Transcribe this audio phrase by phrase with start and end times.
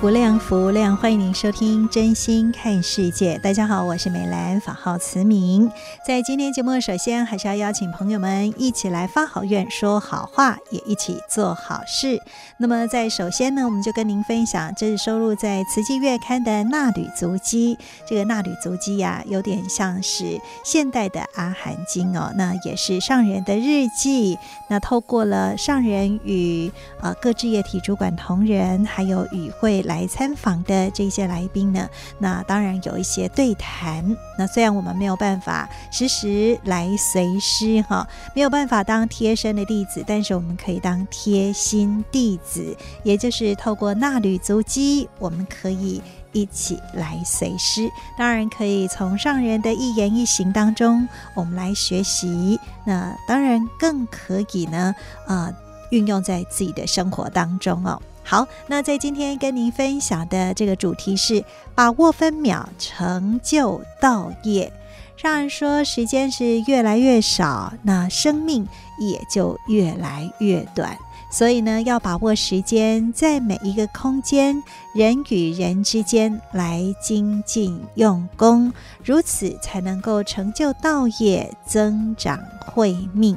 [0.00, 3.36] 不量福量，欢迎您收听《真心看世界》。
[3.40, 5.70] 大家好，我是美兰，法号慈明。
[6.06, 12.20] 在今天节目，首先还是要邀请朋友们一起来发好愿、说好话，也一起做好事。
[12.58, 17.76] 那么，在首先呢，我们就跟您分享，这是收录在《慈济月刊》的《纳履足迹》。
[18.06, 22.32] 这个《纳履足迹》呀，有点像是现代的《阿含经》哦。
[22.36, 24.38] 那也是上人的日记。
[24.68, 29.93] 那透过了上人与呃各志业体主管同仁，还有与会来。
[29.94, 34.04] 来参访的这些来宾呢，那当然有一些对谈。
[34.36, 47.88] 那虽然我们没有办法时时来随师哈，没有办法当贴身的弟子，但是我们可以当贴心弟子，也就是透过纳履足迹，我们可以一起来随师。
[48.18, 52.58] 当然可以从上人的一言一行当中，我们来学习。
[52.84, 54.92] 那当然更可以呢，
[55.28, 55.54] 呃，
[55.90, 58.02] 运用在自己的生活当中哦。
[58.24, 61.44] 好，那在今天跟您分享的这个主题是
[61.74, 64.72] 把握分秒，成就道业。
[65.16, 68.66] 上人说，时间是越来越少，那生命
[68.98, 70.96] 也就越来越短。
[71.30, 74.62] 所以呢，要把握时间，在每一个空间，
[74.94, 78.72] 人与人之间来精进用功，
[79.04, 83.36] 如此才能够成就道业，增长慧命。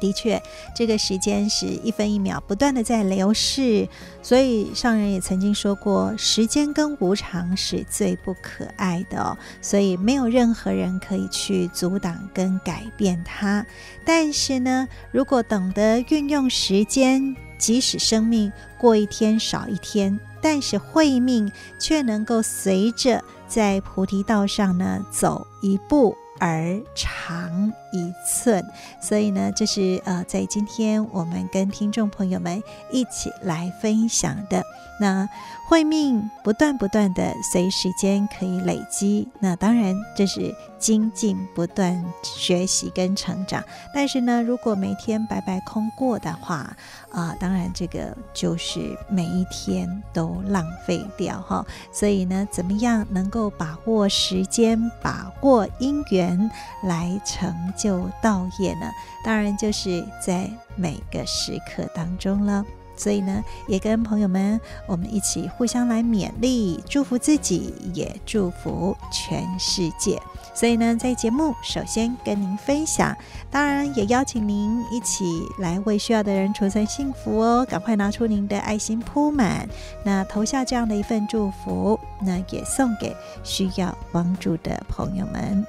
[0.00, 0.40] 的确，
[0.74, 3.88] 这个时间是一分一秒不断的在流逝，
[4.22, 13.64] 所以上人也曾经说过，时间跟无常是最不可爱的哦，所以没有任何人可以去阻挡跟改变它。
[14.04, 26.16] 但是呢，如果懂得运用时间，即使生命过一天少一天，但是慧命却能够随着在菩提道上呢走一步。
[26.38, 28.64] 而长一寸，
[29.00, 34.62] 所以呢，这是呃，在今天我们跟听众朋友们一起来分享的。
[34.98, 35.28] 那
[35.68, 43.62] 慧命不断不断的随时间可以累积，那当然这是精进不断学习跟成长。
[43.92, 46.74] 但是呢，如果每天白白空过的话，
[47.10, 51.66] 啊，当然这个就是每一天都浪费掉哈。
[51.92, 56.50] 所以呢，怎么样能够把握时间，把握因缘
[56.84, 58.90] 来成就道业呢？
[59.24, 62.64] 当然就是在每个时刻当中了。
[62.98, 70.18] 所以呢，也跟朋友们我们一起互相来勉励，祝福自己，也祝福全世界。
[70.54, 73.14] 所以呢，在节目首先跟您分享，
[73.50, 77.66] 当然也邀请您一起来为需要的人储存幸福哦。
[77.68, 79.68] 赶快拿出您的爱心铺满，
[80.02, 83.14] 那投下这样的一份祝福，那也送给
[83.44, 85.66] 需要帮助的朋友们。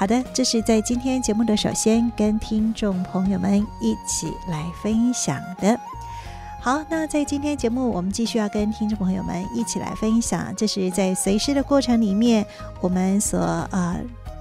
[0.00, 5.78] 好的，这是在今天节目的首先跟听众朋友们一起来分享的。
[6.58, 12.46] 好，那在今天节目，我们继续要跟听众朋友们一起来分享，这是在随师的过程里面，
[12.80, 13.40] 我们所
[13.72, 14.00] 呃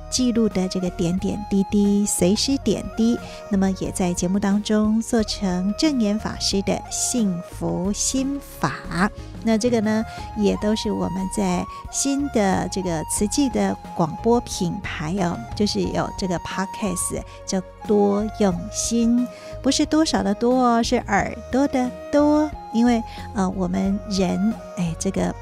[0.09, 3.17] 记录的这个点点滴滴，随时点滴。
[3.49, 9.09] 那么也在节目当中做成证言法师的幸福心法。
[9.43, 10.03] 那这个呢，
[10.37, 19.25] 也都是我们在新的这个慈济的广播品牌哦，就是有这个 Podcast 叫多用心。
[19.61, 23.01] 不是多少的多哦，是耳朵的多，因为
[23.33, 25.33] 呃，我们人哎，这个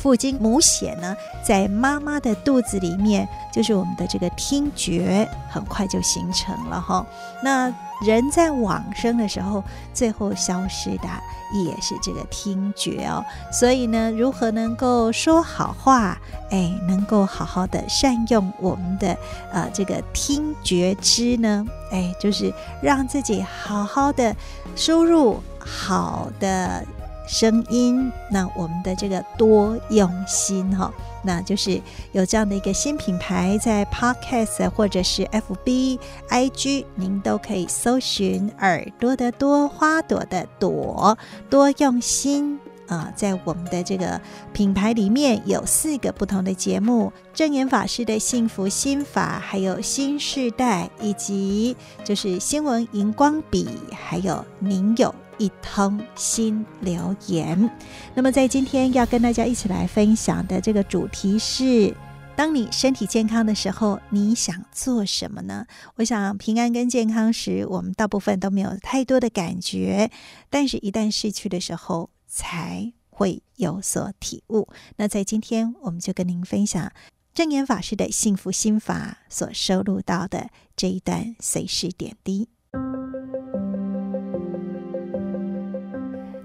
[0.00, 1.14] 父精母血呢，
[1.44, 7.04] 在妈妈的肚子里面，就是我们的这个听觉很快就形成了哈。
[7.42, 9.62] 那人在往生的时候，
[9.92, 11.08] 最后消失的
[11.52, 13.22] 也是这个听觉哦。
[13.52, 16.18] 所以呢，如何能够说好话？
[16.50, 19.14] 哎，能够好好的善用我们的
[19.52, 21.66] 呃这个听觉知呢？
[21.92, 22.50] 哎，就是
[22.82, 24.34] 让自己好好的
[24.74, 26.84] 输入好的
[27.30, 30.92] 声音，那我们的这个多用心哈，
[31.22, 31.80] 那就是
[32.10, 41.16] 有这样的一个新品牌，在 Podcast 或者是 FB、IG，您都可以搜寻“耳朵的多，花朵的朵，
[41.48, 42.58] 多用心”。
[42.88, 44.20] 啊，在我们的这个
[44.52, 57.70] 品牌里面有四个不同的节目：证严法师的幸福心法，还有新世代，以及就是新闻荧光笔，还有您有一通心留言。
[58.14, 61.96] 那么在今天要跟大家一起来分享的这个主题是：
[62.36, 65.66] 当你身体健康的时候，你想做什么呢？
[65.96, 70.10] 我想平安跟健康时，我们大部分都没有太多的感觉，
[70.50, 74.68] 但是一旦失去的时候，才会有所体悟。
[74.96, 76.92] 那在今天，我们就跟您分享
[77.32, 82.48] 证严法师的幸福心法所收录到的这一段随事点滴。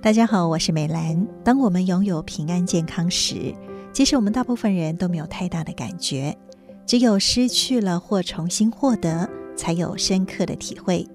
[0.05, 1.27] 大家好，我是美兰。
[1.43, 3.55] 当我们拥有平安健康时，
[3.91, 6.37] 其实我们大部分人都没有太大的感觉，
[6.85, 11.07] 只有失去了或重新获得，才有深刻的体会。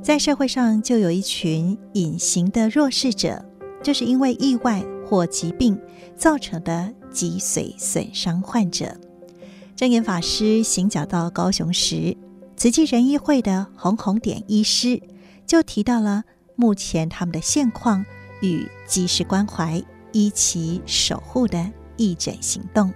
[0.00, 3.44] 在社会上，就有一群隐形的弱势者。
[3.82, 5.76] 就是因为意外或疾病
[6.14, 8.96] 造成的脊髓损伤患者。
[9.74, 12.16] 证严法师行脚到高雄时，
[12.56, 15.02] 慈济仁医会的红红点医师
[15.44, 16.22] 就提到了
[16.54, 18.06] 目前他们的现况
[18.40, 19.82] 与及时关怀、
[20.12, 21.58] 一起守护的
[21.96, 22.92] 义诊行动。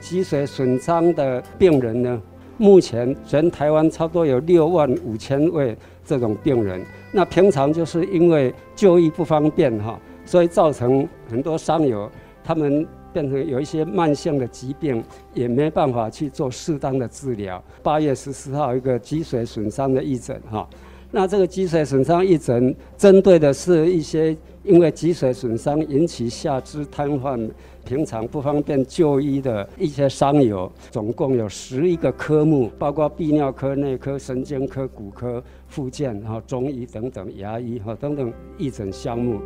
[0.00, 2.22] 脊髓损伤的病人呢，
[2.58, 6.84] 目前全台湾差不多有六万五千位这种病人。
[7.12, 12.10] 那平常就是因为就医不方便哈，所以造成很多伤友
[12.42, 15.04] 他们变成有一些慢性的疾病，
[15.34, 17.62] 也没办法去做适当的治疗。
[17.82, 20.68] 八月十四号一个脊髓损伤的义诊哈，
[21.12, 27.50] 那这个脊髓损伤义诊针对的是一些因为脊髓损伤引起下肢瘫痪。
[27.84, 39.40] 平常不方便就医的一些伤友，总共有十一个科目，包括泌尿科、内科、神经科、骨科、复健，然后中医等等，牙医哈等等义诊项目。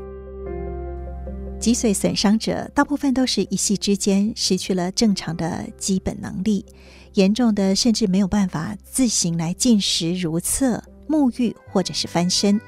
[1.59, 6.67] 脊髓损伤者大部分都是一夕之间失去了正常的基本能力，
[7.15, 12.61] 严重的甚至没有办法自行来进食、如厕、沐浴或者是翻身。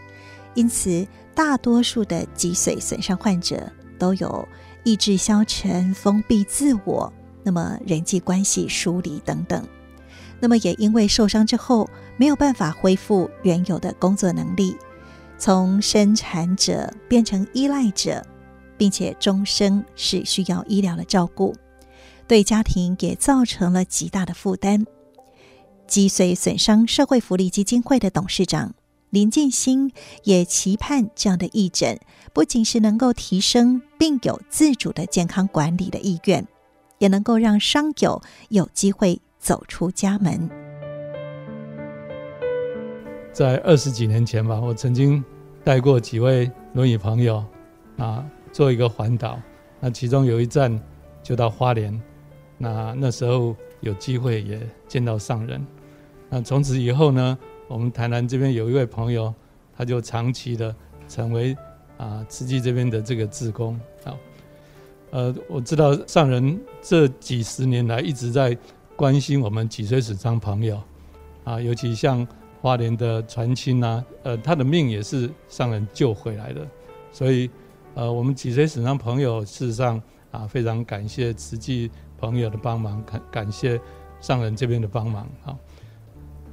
[0.54, 4.46] 因此，大多数的脊髓损伤患者都有。
[4.84, 7.12] 意志消沉、封闭自我，
[7.42, 9.62] 那么人际关系疏离等等，
[10.40, 11.86] 那么也因为受伤之后
[12.16, 14.74] 没有办法恢复原有的工作能力，
[15.36, 18.24] 从生产者变成依赖者，
[18.78, 21.54] 并且终生是需要医疗的照顾，
[22.26, 24.86] 对家庭也造成了极大的负担。
[25.88, 28.74] 脊髓损伤社会福利基金会的董事长
[29.08, 29.90] 林建新
[30.24, 31.98] 也期盼这样的义诊。
[32.34, 36.46] 不仅是能够提升病友自主的健康管理的意愿，
[36.98, 38.20] 也能够让伤友
[38.50, 40.48] 有机会走出家门。
[43.32, 45.24] 在二十几年前吧，我曾经
[45.64, 47.42] 带过几位轮椅朋友
[47.96, 49.40] 啊，做一个环岛。
[49.80, 50.78] 那其中有一站
[51.22, 51.98] 就到花莲，
[52.58, 55.66] 那那时候有机会也见到上人。
[56.28, 57.38] 那从此以后呢，
[57.68, 59.34] 我们台南这边有一位朋友，
[59.76, 60.74] 他就长期的
[61.08, 61.56] 成为。
[61.98, 64.14] 啊，慈济这边的这个志工啊，
[65.10, 68.56] 呃，我知道上人这几十年来一直在
[68.94, 70.80] 关心我们脊髓损伤朋友
[71.42, 72.24] 啊，尤其像
[72.62, 76.64] 花莲的传亲呐，呃，他的命也是上人救回来的，
[77.10, 77.50] 所以
[77.96, 83.80] 呃，我们脊髓损伤朋友事实上啊，非常感谢慈济朋友的帮忙，感感谢
[84.20, 85.58] 上人这边的帮忙啊。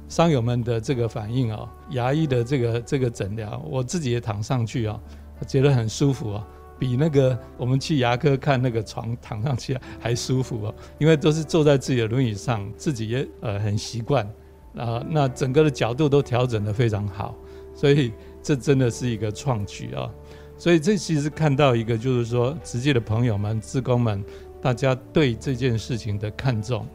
[0.08, 5.00] 伤友们的这个反应啊，牙医的这个这个诊疗，我自己也躺上去啊。
[5.46, 6.46] 觉得很舒服啊，
[6.78, 14.26] 比那个我们去牙科看那个床躺上去还舒服啊，因为都是坐在自己的轮椅上，自己也呃很习惯
[14.74, 17.34] 啊，那整个的角度都调整得非常好，
[17.74, 20.10] 所以这真的是一个创举啊。
[20.56, 24.24] 所以这其实看到一个就是说，直接的朋友们、职工们，
[24.62, 26.86] 大家对这件事情的看重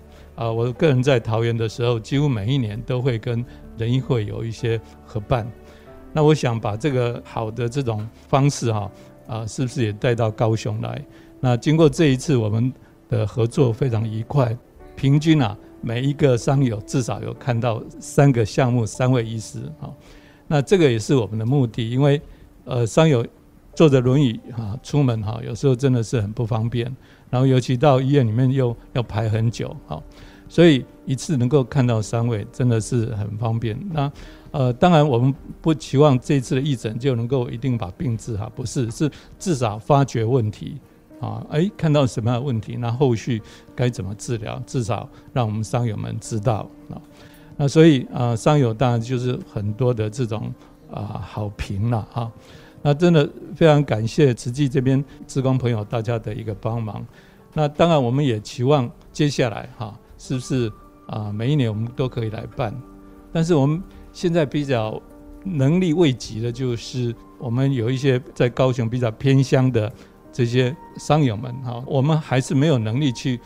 [0.41, 0.51] 啊。
[0.51, 3.45] 我个人在桃园的时候，几乎每一年都会跟
[3.77, 5.49] 人医会有一些合办。
[6.13, 8.91] 那我想把这个好的这种方式哈
[9.27, 11.01] 啊，是不是也带到高雄来？
[11.39, 12.71] 那经过这一次我们
[13.09, 14.57] 的合作非常愉快，
[14.95, 19.89] 平均啊每一个伤友至少有看到三个项目，三位医师啊。
[20.47, 22.21] 那这个也是我们的目的，因为
[22.65, 23.25] 呃伤友
[23.73, 26.93] 坐着轮椅哈出门哈，有时候真的是很不方便，
[27.29, 30.03] 然后尤其到医院里面又要排很久哈，
[30.51, 33.79] 所以一次能够看到三位真的是很方便。
[33.93, 34.11] 那
[34.51, 40.77] 呃，当然我们不期望这次的义诊就能够一定把病治好，不是，是至少发觉问题
[41.21, 43.41] 啊，哎，看到什么样的问题，那后续
[43.73, 46.99] 该怎么治疗，至少让我们伤友们知道啊。
[47.55, 50.53] 那所以啊，伤友当然就是很多的这种
[50.91, 52.29] 啊好评了啊。
[52.81, 57.05] 那真的非常感谢慈济这边志工朋友大家的一个帮忙。
[57.53, 60.71] 那当然我们也期望接下来哈，是不是
[61.07, 62.71] 啊每一年我们都可以来办？
[63.33, 63.81] 但是我们
[64.13, 65.01] 现在比较
[65.43, 69.91] 能力未及的，就是我们有一些在高雄比较偏乡的
[70.31, 73.39] 这些商友们哈，我们还是没有能力去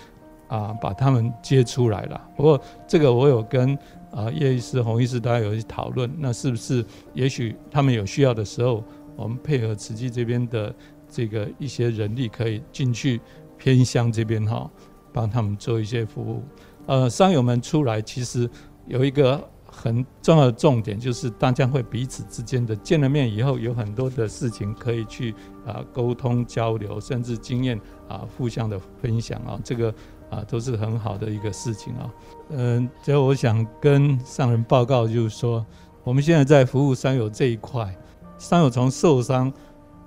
[0.49, 2.21] 啊把他们接出来了。
[2.35, 3.73] 不过这个我有跟
[4.11, 8.83] 啊叶医师、洪医师大家有一些讨论，那是不是也许他们有需要的时候？
[9.17, 10.75] 我们配合慈济这边的
[11.09, 13.21] 这个一些人力，可以进去
[13.57, 14.69] 偏乡这边哈，
[15.15, 16.43] 帮他们做一些服务。
[16.87, 18.49] 呃，商友们出来其实
[18.85, 25.33] 有一个很重要的重点，就是大家会彼此之间的见了面以后，有很多的事情可以去
[25.65, 27.79] 啊沟通交流，甚至经验
[28.09, 29.93] 啊互相的分享啊，这个
[30.29, 32.13] 啊都是很好的一个事情啊。
[32.49, 35.65] 嗯，最后我想跟上人报告，就是说
[36.03, 37.95] 我们现在在服务商友这一块。
[38.37, 39.51] 商友从受伤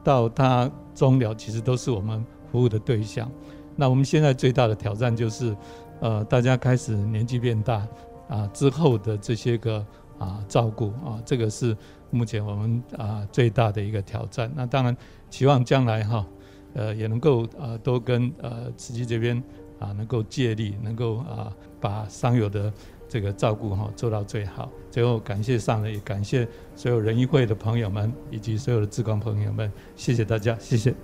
[0.05, 2.23] 到他终了，其实都是我们
[2.53, 3.29] 服务的对象。
[3.79, 5.57] 那我们现在最大的挑战就是，
[6.01, 7.87] 呃，大家开始年纪变大
[8.29, 9.87] 啊之后的这些个
[10.19, 11.77] 啊照顾啊，这个是
[12.11, 14.51] 目前我们啊最大的一个挑战。
[14.57, 14.97] 那当然
[15.31, 16.27] 期望将来哈，
[16.75, 19.41] 呃，也能够啊，多跟呃慈济这边
[19.79, 22.73] 啊能够借力，能够啊把伤友的。
[23.11, 24.71] 这个照顾哈做到最好。
[24.91, 30.95] 最后感谢上人，也感谢所有仁义会的朋友们以及所有的志工朋友们，谢谢大家，谢谢。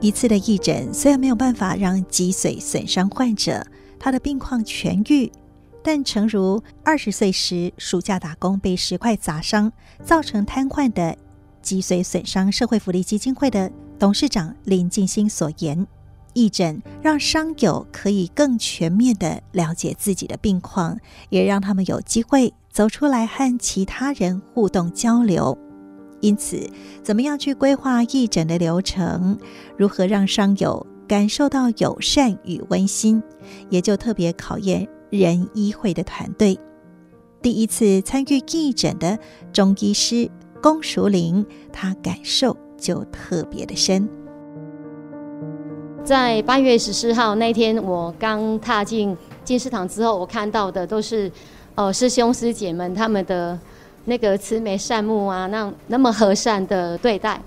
[0.00, 3.66] 一次的义诊虽然没有办法让脊髓损伤患者
[3.98, 5.32] 他的病况痊愈，
[5.82, 9.72] 但诚如二十岁时暑假打工被石块砸伤，
[10.04, 11.16] 造成瘫痪的
[11.62, 15.86] 脊髓损伤社会福利基金会的董事长林静心所言。
[16.34, 20.98] 义诊让伤友可以更全面地了解自己的病况，
[21.30, 25.56] 也让他们有机会走出来和其他人互动交流。
[26.26, 26.68] 因此，
[27.04, 29.38] 怎么样去规划义诊的流程，
[29.76, 33.22] 如何让伤友感受到友善与温馨，
[33.70, 36.58] 也就特别考验仁医会的团队。
[37.40, 39.16] 第一次参与义诊的
[39.52, 40.28] 中医师
[40.60, 44.08] 龚淑玲，她感受就特别的深。
[46.02, 51.30] 在八月十四号那天，我刚踏进进士堂之后，我看到的都是，
[51.76, 53.56] 呃，师兄师姐们他们的
[54.06, 57.40] 那个慈眉善目啊，那那么和善的对待。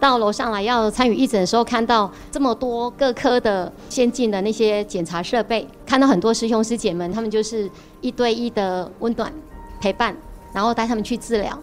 [0.00, 7.68] 到楼上来要参与义诊的时候，看到这么多各科的先进的那些检查设备，看到很多师兄师姐们，他们就是
[8.00, 9.32] 一对一的温暖
[9.80, 10.16] 陪伴，
[10.52, 11.58] 然后带他们去治疗。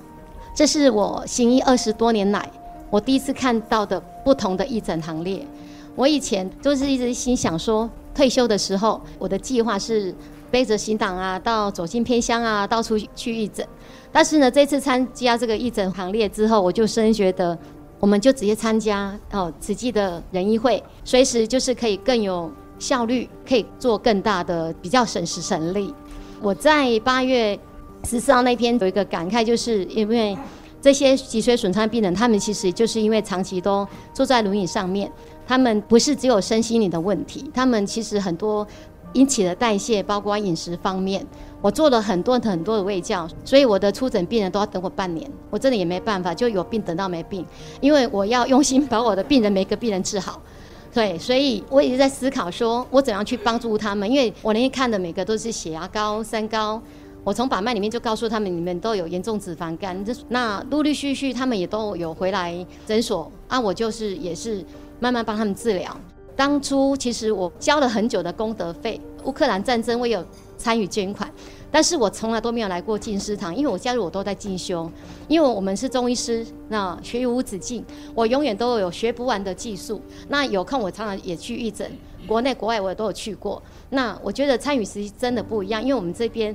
[0.53, 2.45] 这是我行医二十多年来，
[2.89, 5.47] 我第一次看到的不同的义诊行列。
[5.95, 10.13] 我以前都是一直心想说，退休的时候，我的计划是
[10.55, 13.67] 背着行囊啊，到走进偏乡啊，到处去义诊。
[14.09, 17.57] 但是呢，这次参加这个义诊行列之后，我就深觉得，
[17.99, 25.93] 我们就直接参加哦，慈济的仁医会，随时就是可以更有效率，可以做更大的，比较省时省力。
[26.41, 27.59] 我在八月
[28.05, 30.37] 十四号那天有一个感慨，就是因为
[30.81, 35.11] 这些脊髓损伤病人，他们其实就是因为长期都坐在轮椅上面。
[35.47, 38.65] 他们不是只有身心灵的问题，他们其实很多
[39.15, 41.25] 引起的代谢，包括饮食方面。
[41.61, 47.43] 我做了很多很多的胃教，所以我的出诊病人都要等我半年，我真的也没办法，就有病等到没病，
[47.81, 50.39] 因为我要用心把我的病人每个病人治好。
[50.93, 56.79] 对，所以我一直在思考，说我怎样去帮助他们，因为我那天看的每个都是血压高、三高，
[57.23, 60.05] 我从把脉里面就告诉他们，你们都有严重脂肪肝。
[60.29, 64.63] 那陆陆续续他们也都有回来诊所啊，我就是也是。
[64.97, 65.95] 慢慢帮他们治疗。
[66.35, 70.23] 当初其实我交了很久的功德费，乌克兰战争我有
[70.57, 71.31] 参与捐款，
[71.71, 74.91] 但是我从来都没有来过进师堂，因为我加入我都在进修，
[75.27, 80.01] 因为我们是中医师，那学无止境，我永远都有学不完的技术。
[80.27, 81.89] 那有空我常常也去义诊，
[82.27, 83.61] 国内国外我也都有去过。
[83.89, 86.53] 那我觉得参与实真的不一样，因为我们这边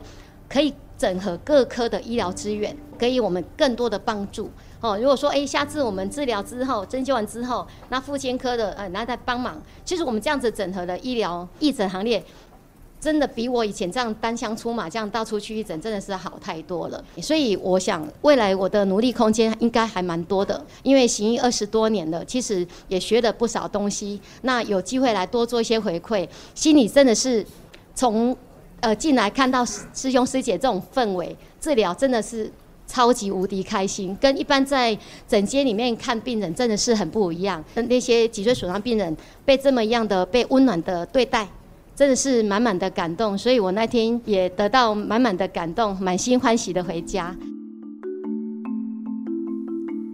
[0.49, 4.51] 可以整合各科的医疗资源，给予我们更多的帮助。
[4.81, 12.25] 哦，如果说哎，下次我们治疗之后，针灸完之后，那复健科的呃，然后再帮忙，其实我们这样子整合的医疗义诊行列，
[12.99, 17.05] 真的比我以前这样单枪出马这样到处去义诊，真的是好太多了。
[17.21, 24.19] 所以我想，未来我的努力空间应该还蛮多的，因为行医二十多年了，其实也学了不少东西。
[24.43, 27.45] 那有机会来多做一些回馈，心里真的是
[27.95, 28.35] 从
[28.81, 32.51] 呃进来看到师兄师姐这种氛围治疗，真的是
[32.91, 37.65] 超级无敌开心，跟一般在诊间里面看病人真的是很不一样。
[37.75, 41.49] 那些脊髓损伤病人被这么样的被温暖的对待，
[41.95, 43.39] 真的是满满的感动。
[43.39, 47.37] 所以我那天也得到满满的感动，满心欢喜的回家。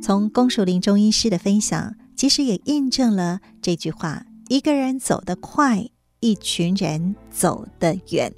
[0.03, 5.89] 从龚淑玲中医师的分享，其实也印证了这句话：一个人走得快，
[6.21, 8.31] 一群人走得远。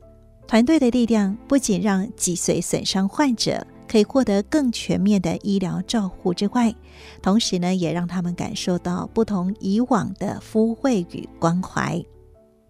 [0.47, 6.73] 团队的力量不仅让脊髓损伤患者可以获得更全面的医疗照护之外，
[7.23, 12.00] 同时呢，也让他们感受到不同以往的抚慰与关怀。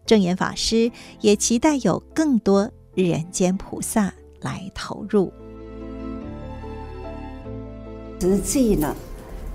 [0.07, 5.31] 证严法师也期待有更多人间菩萨来投入。
[8.21, 8.95] 实际呢，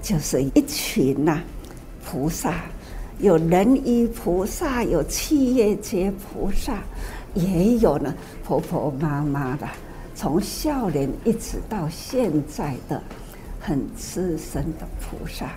[0.01, 1.43] 就是一群呐、啊、
[2.05, 2.65] 菩萨，
[3.19, 6.83] 有人医菩萨，有企业界菩萨，
[7.33, 9.67] 也有呢婆婆妈妈的，
[10.15, 13.01] 从少年一直到现在的
[13.59, 15.51] 很资深的菩萨，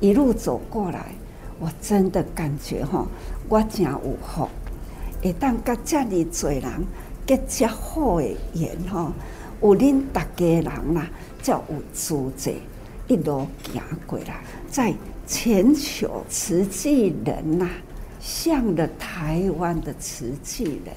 [0.00, 1.12] 一路走过来，
[1.58, 3.06] 我真的感觉哈，
[3.48, 4.48] 我真有福，
[5.22, 6.62] 会当甲这么多人
[7.26, 9.12] 结这好的缘哈，
[9.60, 11.08] 有恁大家人啦。
[11.42, 12.54] 叫有组织
[13.08, 14.94] 一路行过来，在
[15.26, 17.70] 全球慈济人呐、啊，
[18.20, 20.94] 向着台湾的慈济人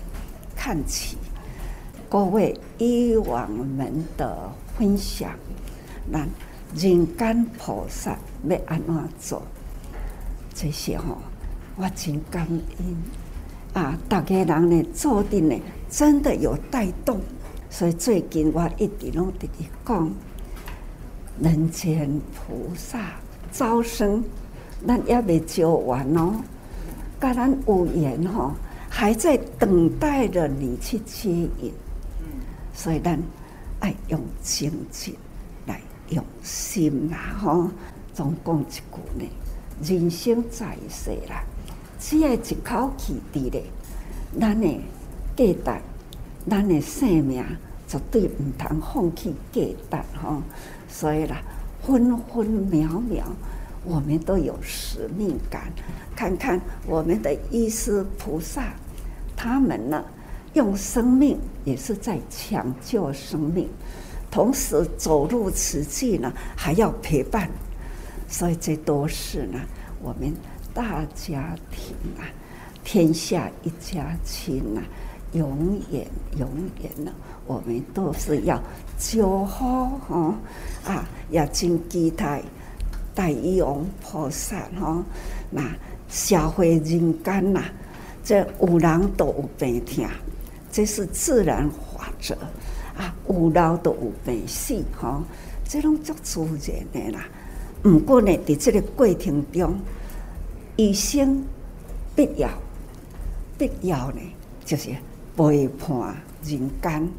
[0.55, 1.17] 看齐。
[2.15, 5.29] 各位以往们的分享，
[6.09, 6.25] 那
[6.73, 8.17] 人间菩萨
[8.47, 9.41] 要安怎做？
[10.53, 11.17] 这些吼，
[11.75, 12.97] 我真感恩
[13.73, 13.99] 啊！
[14.07, 17.19] 大家人呢，做的呢，真的有带动。
[17.69, 20.09] 所以最近我一直拢直直讲。
[21.41, 23.15] 人间菩萨
[23.51, 24.23] 招生，
[24.87, 26.35] 咱也未教完哦。
[27.19, 28.53] 跟咱有缘吼，
[28.89, 31.73] 还在等待着你去接引。
[32.85, 33.19] 所以咱
[33.79, 35.15] 爱用精进
[35.65, 37.67] 来用心啦吼。
[38.13, 38.79] 总讲一句
[39.17, 39.27] 呢，
[39.81, 41.43] 人生在世啦，
[41.99, 43.63] 只要一口气伫咧，
[44.39, 44.67] 咱的
[45.35, 45.81] 价值，
[46.47, 47.43] 咱的生命
[47.87, 50.43] 绝对唔通放弃价值吼。
[50.87, 51.41] 所以啦，
[51.81, 53.25] 分分秒秒，
[53.83, 55.73] 我们都有使命感。
[56.15, 58.75] 看看我们的医师菩萨，
[59.35, 60.05] 他们呢，
[60.55, 63.69] 用生命也是在抢救生命，
[64.31, 67.49] 同时走入此际呢，还要陪伴。
[68.27, 69.59] 所以这都是呢，
[70.01, 70.33] 我们
[70.73, 72.25] 大家庭啊，
[72.83, 74.81] 天下一家亲啊，
[75.33, 76.07] 永远
[76.39, 76.49] 永
[76.81, 77.11] 远呢，
[77.45, 78.61] 我们都是要。
[78.97, 80.33] 就好哈
[80.85, 82.41] 啊，要真期待
[83.13, 85.03] 大医王菩萨吼，
[85.51, 85.61] 那
[86.07, 87.61] 社会人间呐，
[88.23, 90.05] 这有人都有病痛，
[90.75, 92.35] 这是自然法则
[92.97, 93.15] 啊。
[93.29, 95.23] 有老都有病死哈，
[95.63, 97.25] 这种足自然的啦。
[97.81, 99.79] 不过呢，在这个过程中，
[100.75, 101.41] 一生
[102.13, 102.49] 必要
[103.57, 104.19] 必要呢，
[104.65, 104.89] 就是
[105.37, 107.09] 陪伴人间。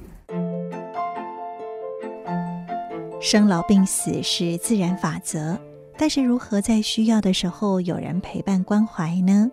[3.23, 5.59] 生老病死是自然法则，
[5.97, 9.51] 但是如何在需要的时候有人陪伴关怀呢？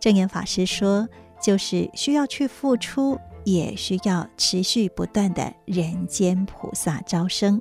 [0.00, 1.08] 证严法师说，
[1.40, 7.60] 就是需要去付出，也需要持续不断的人间菩萨招生。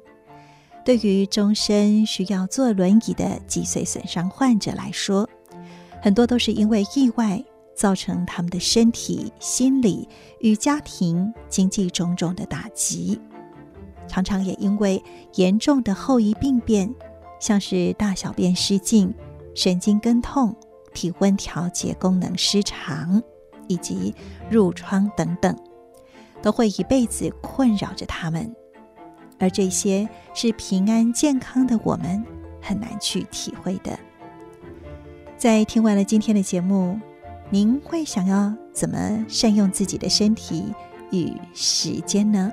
[0.86, 5.30] 对于终身需要坐轮椅的脊髓损伤患者来说，
[6.02, 7.42] 很多都是因为意外
[7.74, 10.08] 造成他们的身体、心理
[10.40, 13.20] 与家庭、经济种种的打击。
[14.08, 15.02] 常常也因为
[15.36, 16.94] 严重的后遗病变，
[17.40, 19.14] 像是大小便失禁、
[19.56, 20.54] 神经根痛、
[20.94, 23.24] 体温调节功能失常，
[23.70, 24.14] 以及
[24.52, 25.58] 褥疮等等，
[26.44, 28.56] 都会一辈子困扰着他们。
[29.40, 32.24] 而这些是平安健康的我们
[32.62, 33.98] 很难去体会的。
[35.36, 37.00] 在听完了今天的节目，
[37.50, 40.72] 您会想要怎么善用自己的身体
[41.12, 42.52] 与时间呢？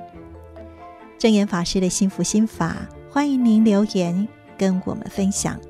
[1.18, 4.26] 正言法师的幸福心法，欢迎您留言
[4.56, 5.60] 跟我们分享。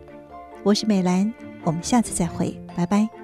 [0.63, 1.33] 我是美兰，
[1.65, 3.20] 我们下次再会，拜拜。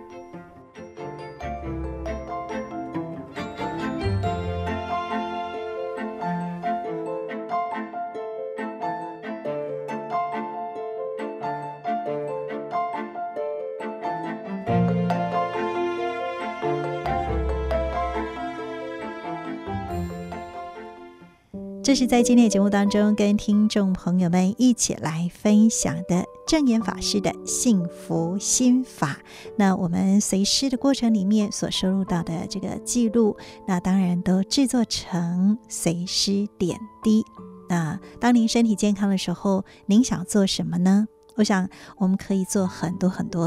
[21.96, 29.16] 是在今天的节目当中跟听众朋友们一起来分享的正言法师的幸福心法。
[29.56, 33.34] 那我们随师的过程里面所收录到的这个记录，
[33.66, 37.24] 那当然都制作成随师点滴。
[37.66, 41.08] 那当您身体健康的时候，您想做什么呢？
[41.36, 41.68] 我想
[41.98, 43.44] 我们可以做很多很多，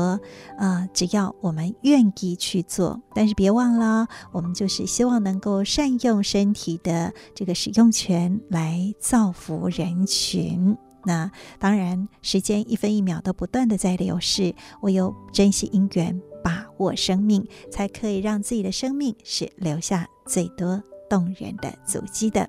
[0.57, 3.01] 啊、呃，只要我们愿意去做。
[3.13, 10.77] 但是别忘了，我们就是希望能够善用身体的这个使用权来造福人群。
[11.05, 22.47] 那当然，时间一分一秒都不断的在流逝，唯有珍惜因缘，把握生命，才可以让自己的生命是留下最多动人的足迹的。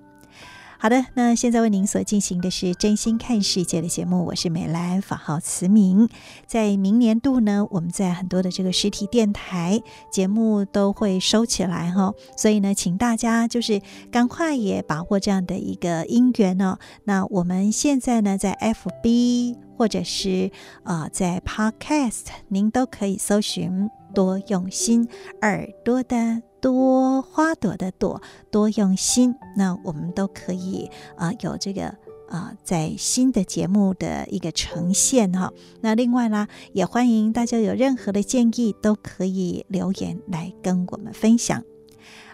[0.82, 6.08] 好的，那现在为您所进行的是《真心看世界》的节目，我是美兰，法号慈明。
[6.46, 16.78] 在明年度呢，我们在很多的这个实体电台节目都会收起来哈，所以呢，请大家就是赶快也把握这样的一个因缘哦。
[17.04, 20.50] 那我们现在呢，在 FB 或者是
[20.82, 25.06] 啊、呃，在 Podcast，您都可以搜寻“多用心
[25.42, 26.40] 耳朵的”。
[26.60, 28.20] 多花朵的朵，
[28.50, 31.94] 多用心，那我们都可以啊、有这个
[32.28, 35.52] 啊、在新的节目的一个呈现哈。
[35.80, 41.62] 那另外呢，也欢迎大家有任何的建议，都可以留言来跟我们分享。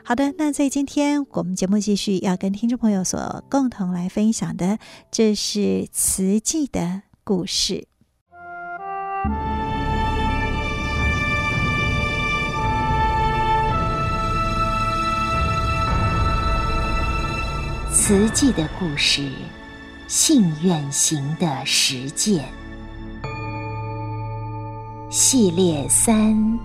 [0.05, 4.79] 好的，那在今天我们节目继续要跟听众朋友所共同来分享的，
[5.11, 7.96] 这是慈济的故事。
[17.99, 19.23] 慈济的故事，
[20.07, 22.45] 信愿行的实践
[25.11, 26.59] 系列三：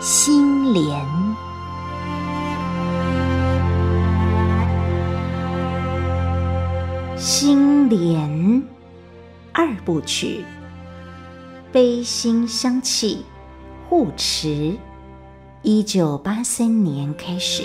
[0.00, 1.06] 心莲。
[7.16, 8.62] 心莲
[9.52, 10.42] 二部曲，
[11.70, 13.24] 悲心相契，
[13.88, 14.74] 护持。
[15.60, 17.64] 一九八三年开始。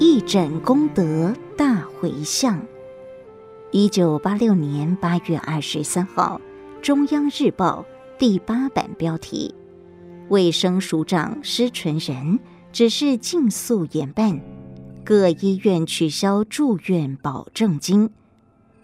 [0.00, 2.64] 义诊功德大回向。
[3.72, 6.40] 一九八六年八月二十三号，
[6.80, 7.84] 中央日报
[8.16, 9.52] 第八版标题：
[10.28, 12.38] 卫生署长施纯仁
[12.72, 14.40] 指示尽速严办，
[15.04, 18.08] 各医院取消住院保证金，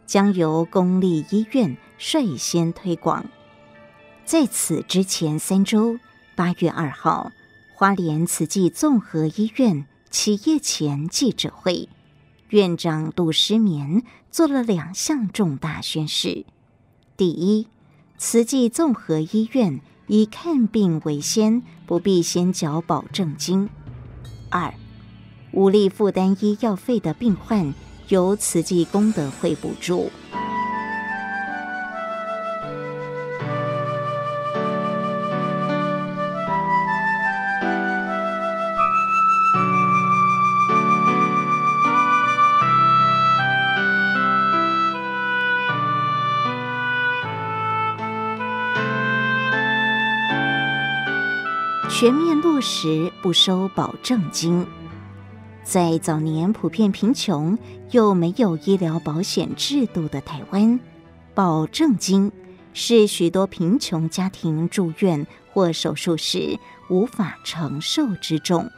[0.06, 3.24] 将由公立医院率先推广。
[4.24, 5.96] 在此之前三周，
[6.34, 7.30] 八月二号，
[7.76, 9.86] 花莲慈济综合医院。
[10.14, 11.88] 企业前记者会，
[12.50, 16.46] 院长杜诗绵做了两项重大宣示：
[17.16, 17.66] 第一，
[18.16, 23.66] 慈济综合医院以看病为先，不必先缴保证金；
[24.50, 24.72] 二，
[25.50, 27.74] 无力负担医药费的病患，
[28.06, 30.12] 由慈济功德会补助。
[52.04, 54.66] 全面落实不收保证金，
[55.62, 57.58] 在早年普遍贫穷
[57.92, 60.78] 又没有医疗保险制度的台湾，
[61.32, 62.30] 保证金
[62.74, 66.58] 是许多贫穷家庭住院或手术时
[66.90, 68.68] 无法承受之重。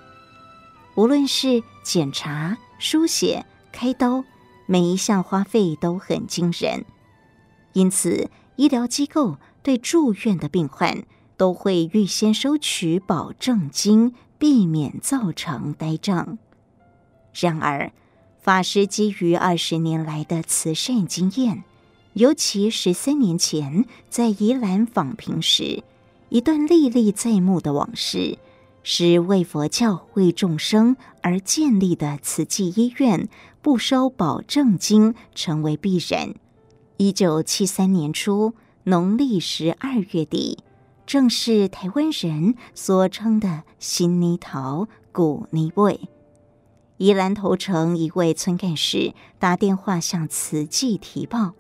[0.95, 4.23] 无论是检查、输血、开刀，
[4.67, 6.85] 每一项花费都很惊人，
[7.73, 11.03] 因此医疗机构对住院的病患，
[11.37, 16.39] 都会预先收取保证金，避免造成呆账。
[17.35, 17.93] 然而，
[18.41, 21.65] 法师基于二十年来的慈善经验，
[22.15, 25.83] 尤其十三年前在宜兰访贫时，
[26.31, 28.39] 一段历历在目的往事，
[28.83, 33.29] 使为佛教、为众生而建立的慈济医院
[33.61, 36.35] 不收保证金成为必然。
[36.97, 40.59] 一九七三年初，农历十二月底。
[41.07, 46.01] 正是台湾人所称的“新泥桃古泥尾”。
[46.99, 51.53] 宜兰头城一位村干事打电话向慈济提报，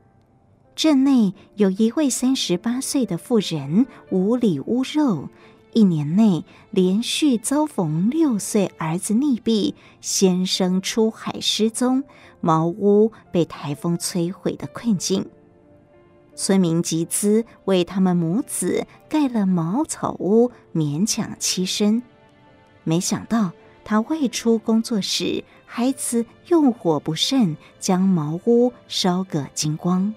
[0.75, 5.29] 镇内有一位三十八岁的妇人无里屋肉，
[5.75, 12.03] 一年内连续遭逢六岁儿子溺毙、先生出海失踪、
[12.41, 15.27] 茅屋被台风摧毁的困境。
[16.37, 22.03] 村民集资为他们母子盖了茅草屋，勉强栖身。
[22.85, 23.53] 没想到
[23.85, 30.14] 他外出工作时，孩子用火不慎将茅屋烧个精光。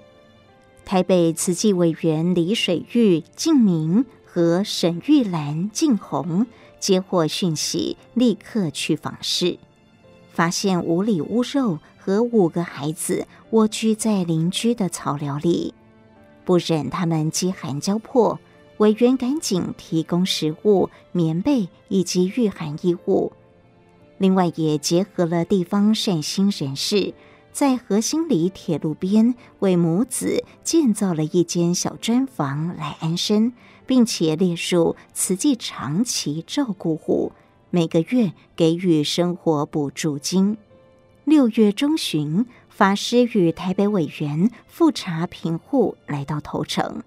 [0.83, 6.45] 台北慈济委员李水玉、静明和沈玉兰、静红
[6.79, 9.57] 接获讯息，立刻去访视，
[10.33, 15.73] 发现五里屋肉和五个孩子蜗居在邻居的草寮里，
[16.49, 18.39] 不忍他们饥寒交迫，
[18.77, 23.33] 委员赶紧提供食物、棉被以及御寒衣物，
[24.17, 27.13] 另外也结合了地方善心人士。
[27.51, 33.53] 在河心里铁路边为母子建造了一间小砖房来安身，
[33.85, 37.31] 并且列入慈济长期照顾户，
[37.69, 40.57] 每个月给予生活补助金。
[41.25, 42.47] 六月中旬，
[42.79, 47.03] 法师与台北委员复查平户来到头城，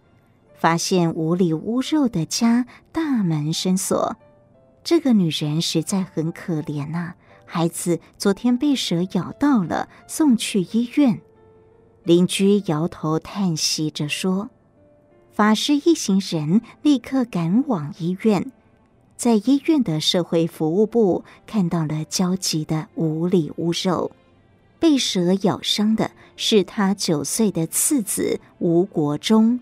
[0.54, 4.18] 发现无里屋肉的家大门深锁，
[4.84, 7.14] 这个女人实在很可怜呐、
[7.46, 11.22] 孩子昨天被蛇咬到了，送去医院。
[12.04, 14.50] 邻居摇头叹息着说
[15.32, 18.52] ：“法师一行人立刻赶往医院，
[19.16, 24.10] 在医院的社会服务部看到了焦急的无里屋肉。
[24.82, 29.60] 被蛇咬伤的是他九岁的次子吴国忠，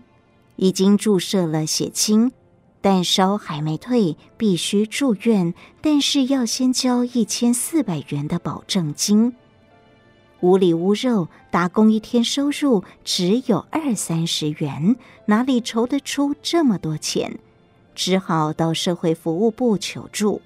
[0.55, 2.31] 已经注射了血清。”
[2.81, 9.35] 但烧还没退，必须住院，但是要先交一千四百元的保证金。
[10.39, 14.95] 五里屋肉打工一天收入只有二三十元，
[15.27, 17.37] 哪里筹得出这么多钱？
[17.93, 20.41] 只好到社会服务部求助。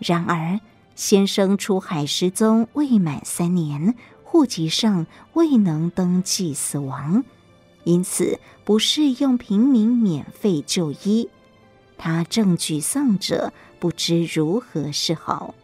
[0.00, 0.58] 然而，
[0.94, 7.24] 先生出海失踪未满三年，户籍上未能登记死亡，
[7.82, 11.28] 因此不适用平民免费就医。
[11.98, 15.54] 他正沮丧着，不知如何是好。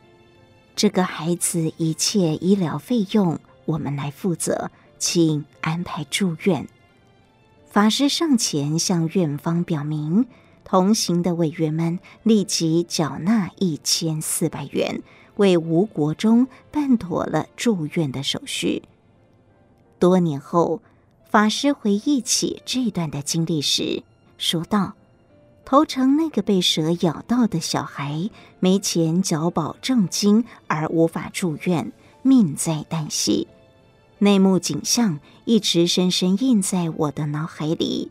[0.74, 6.66] 这个孩子一切医疗费用我们来负责，请安排住院。
[7.68, 10.26] 法师上前向院方表明，
[10.64, 15.02] 同行的委员们立即缴纳一千四百元，
[15.40, 18.82] 为吴国忠办妥了住院的手续。
[19.98, 20.82] 多年后，
[21.30, 24.02] 法师回忆起这段的经历时，
[24.36, 24.92] 说道。
[25.64, 33.46] 头城那个被蛇咬到的小孩，没钱缴保证金而无法住院，命在旦夕。
[34.18, 38.10] 那幕景象一直深深印在我的脑海里，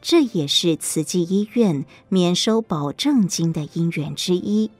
[0.00, 4.70] 这也是慈济医院免收保证金的因缘之一。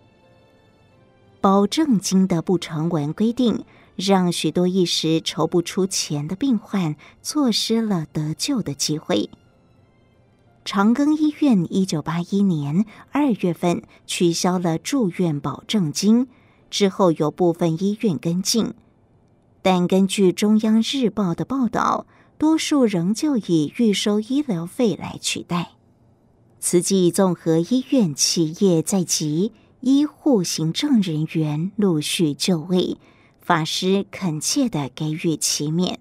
[1.44, 9.28] 保证金的不成文规定，让许多一时筹不出钱的病患错失了得救的机会。
[10.64, 16.28] 长庚医院一九八一年二月份取消了住院保证金，
[16.70, 18.72] 之后有部分医院跟进，
[19.60, 22.06] 但根据中央日报的报道，
[22.38, 25.72] 多数仍旧以预收医疗费来取代。
[26.58, 29.52] 慈济综合医院企业在即，
[29.86, 32.96] 医护行政人员陆续就位，
[33.42, 35.98] 法师恳切地给予其勉。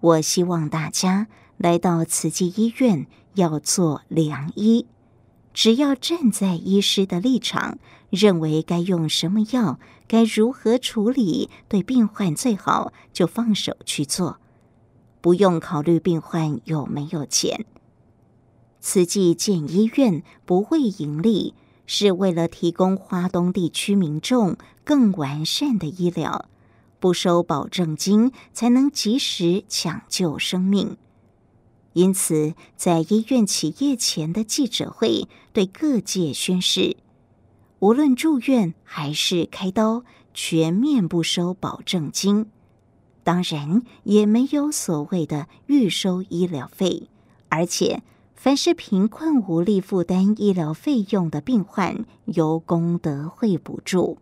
[0.00, 3.06] 我希望大家来到慈济医院。
[3.34, 4.84] 要做良医，
[5.54, 7.78] 只要站在医师的立场，
[8.10, 14.36] 认为该用什么药，该如何处理，对病患最好，就放手去做，
[15.22, 17.64] 不用考虑病患有没有钱。
[18.80, 21.54] 慈济建医院不为盈利，
[21.86, 26.48] 是为了提供花东地区民众更完善的医疗，
[26.98, 30.96] 不收保证金，才能及时抢救生命。
[31.92, 36.96] 因此，在医院起业前的记者会，对各界宣示：
[37.80, 42.46] 无论住院还是开刀，全面不收保证金。
[43.24, 47.08] 当然，也没有所谓的预收医疗费。
[47.50, 48.02] 而且，
[48.42, 54.18] 凡是贫困无力负担医疗费用的病患，由功德会补助。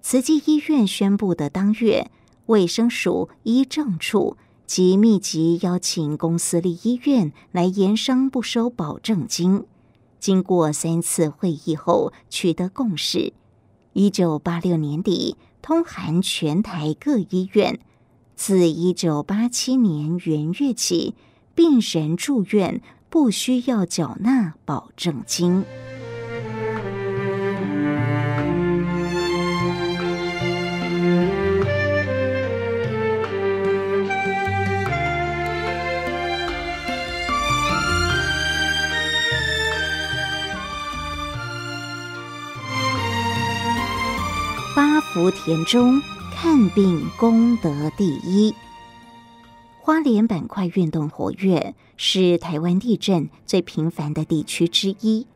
[0.00, 2.08] 慈济医院宣布的当月，
[2.46, 4.36] 卫生署医政处。
[4.64, 9.64] 即密集邀请公私立医院来研商不收保证金，
[10.20, 13.32] 经过三次会议后取得共识。
[13.92, 17.80] 一九八六年底通函全台各医院，
[18.36, 21.16] 自一九八七年元月起，
[21.56, 25.64] 病人住院不需要缴纳保证金。
[44.76, 46.00] 八福田中
[46.32, 48.54] 看病功德第一。
[49.82, 55.26] 花莲板块运动活跃，是台湾地震最频繁的地区之一。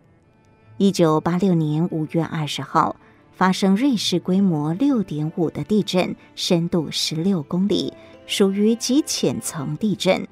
[0.77, 2.97] 一九八六年五月二十号，
[3.33, 7.95] 发生瑞士规模六点五的地震，深度十六公里，
[8.27, 10.29] 属于极浅层地震。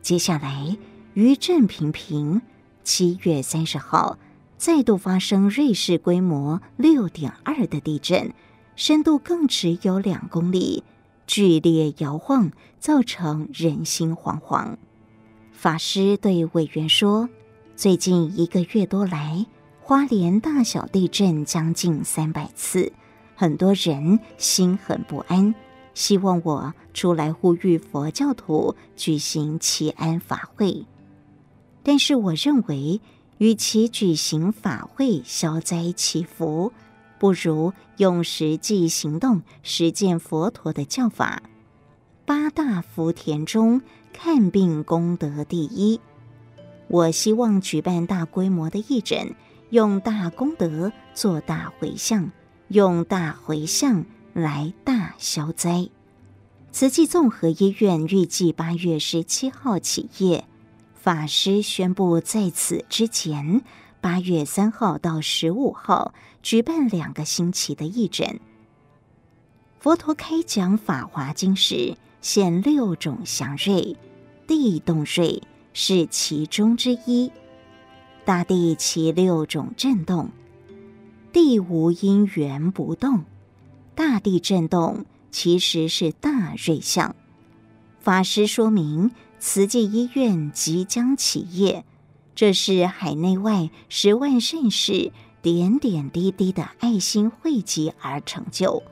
[0.00, 0.76] 接下来
[1.14, 2.40] 余震频频。
[2.84, 4.18] 七月三十号，
[4.56, 8.32] 再度发生瑞士规模六点二的地震，
[8.76, 10.84] 深度更只有两公里。
[11.28, 14.76] 剧烈摇晃，造成人心惶惶。
[15.52, 17.28] 法师对委员说
[17.76, 19.44] ：“最近一个月多来，
[19.82, 22.92] 花莲大小地震将近三百次，
[23.36, 25.54] 很多人心很不安，
[25.92, 30.86] 希望我出来呼吁佛教徒举行祈安法会。
[31.82, 33.02] 但是我认为，
[33.36, 36.72] 与其举行法会消灾祈福，
[37.18, 41.42] 不如用实际行动实践佛陀的教法。
[42.24, 43.80] 八大福田中
[44.12, 46.00] 看病功德第一。
[46.88, 49.34] 我希望举办大规模的义诊，
[49.70, 52.30] 用大功德做大回向，
[52.68, 55.88] 用大回向来大消灾。
[56.70, 60.44] 慈济综合医院预计八月十七号起业，
[60.94, 63.62] 法师宣布在此之前。
[64.00, 66.14] 八月三号到十五号
[66.48, 68.40] 举办两个星期的义诊。
[69.78, 73.98] 佛陀开讲《法华经》时，现六种祥瑞，
[74.46, 75.42] 地动瑞
[75.74, 77.30] 是其中之一。
[78.24, 80.30] 大地其六种震动，
[81.34, 83.24] 地无因缘不动，
[83.94, 87.14] 大地震动其实是大瑞相。
[88.00, 91.84] 法师说明，慈济医院即将起业。
[92.34, 98.82] 这是海内外十万善士点点滴滴的爱心汇集而成就。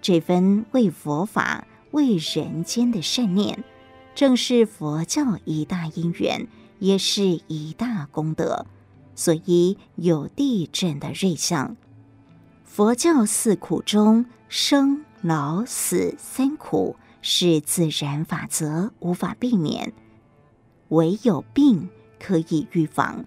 [0.00, 3.62] 这份为佛法、为人间的善念，
[4.14, 6.46] 正是佛教一大因缘，
[6.78, 8.66] 也是一大功德。
[9.14, 11.76] 所以有地震的瑞相。
[12.64, 19.92] 佛教四苦中，生老死三苦是自然法则，无法避免，
[20.88, 21.88] 唯有病。
[22.24, 23.24] 可以预防，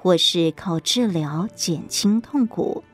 [0.00, 2.84] 或是靠治疗减轻痛苦。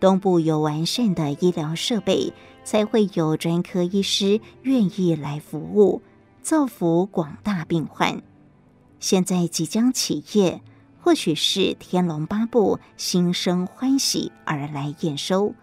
[0.00, 2.32] 东部有完善的医疗设备，
[2.64, 6.02] 才会有专科医师愿意来服务，
[6.40, 8.22] 造福广大病患。
[8.98, 10.60] 现在即将起业，
[11.00, 15.54] 或许是天龙八部心生欢喜而来验收，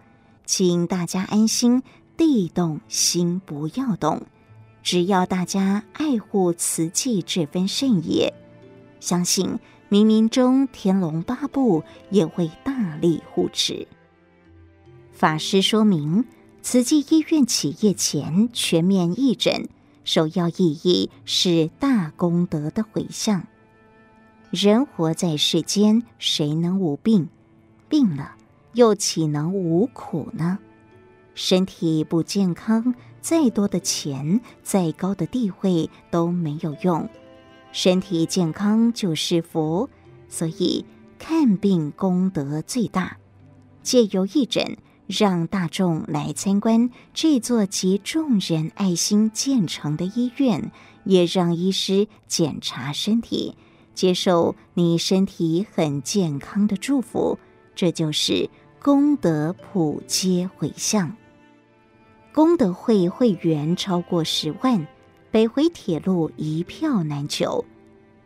[0.46, 1.82] 请大家安心，
[2.16, 4.22] 地动心不要动，
[4.82, 8.32] 只要大家爱护慈济这份善业。
[9.00, 9.58] 相信
[9.90, 13.88] 冥冥中天龙八部也会大力护持。
[15.10, 16.24] 法师说明，
[16.62, 19.68] 慈济医院起业前全面义诊，
[20.04, 23.48] 首要意义是大功德的回向。
[24.50, 27.28] 人活在世间，谁能无病？
[27.88, 28.36] 病了
[28.74, 30.60] 又岂能无苦呢？
[31.34, 37.08] 身体不健康，再多的钱、再高的地位都没有用。
[37.72, 39.88] 身体健康就是福，
[40.28, 40.84] 所以
[41.18, 43.18] 看病功德最大。
[43.82, 50.70] 借由义诊，让大众来参观这座集众人爱心建成的医院，
[51.04, 53.56] 也让医师检查身体，
[53.94, 57.38] 接受你身体很健康的祝福。
[57.74, 58.50] 这就是
[58.82, 61.16] 功德普皆回向。
[62.32, 64.86] 功德会会员超过十万。
[65.30, 67.64] 北回铁路一票难求，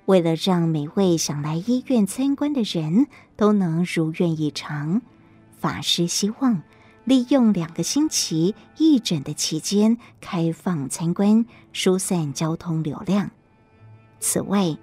[0.07, 5.03] 为了让每位想来医院参观的人都能如愿以偿，
[5.59, 6.63] 法师希望
[7.05, 13.31] 利用两个星期义诊的期间开放参观，疏散交通流量。
[14.19, 14.79] 此外，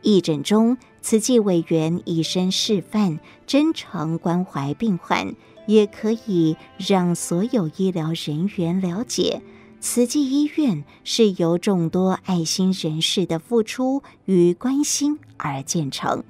[0.00, 5.34] 义诊中慈济委员以身示范，真诚关怀病患，
[5.66, 9.42] 也可以让所有医疗人员了解。
[9.80, 16.24] 慈济医院是由众多爱心人士的付出与关心而建成，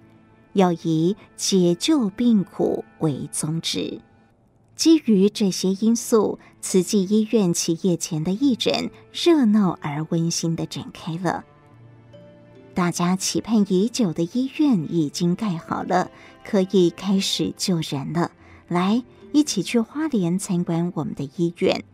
[0.52, 4.00] 要以解救病苦为宗旨。
[4.74, 11.44] 基于这些因素，慈济医院起业前的义诊热闹而温馨地展开了。
[12.74, 16.10] 大家期盼已久的医院已经盖好了，
[16.44, 18.32] 可以开始救人了。
[18.68, 21.84] 来，一起去花莲参观我们的医院。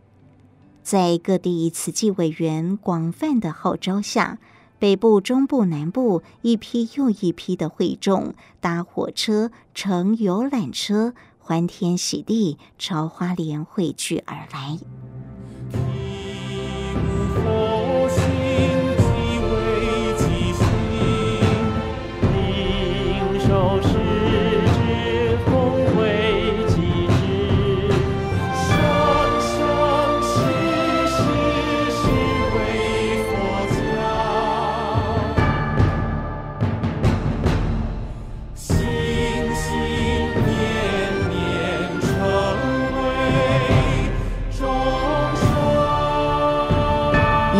[0.83, 4.39] 在各地慈济委员广泛的号召下，
[4.79, 14.79] 北部、中部、南部一批又一批的会众搭火车、乘游览车欢天喜地朝花莲汇聚而来。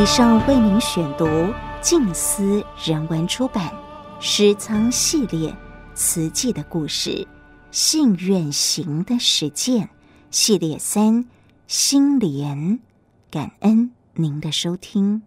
[0.03, 1.25] 以上为您选读
[1.81, 3.69] 静思人文出版
[4.19, 5.49] 《诗仓系列》
[5.95, 7.25] 慈济的故事，
[7.71, 9.89] 信愿行的实践
[10.33, 11.25] 系列三
[11.69, 12.81] 心莲，
[13.31, 15.23] 感恩您的收听。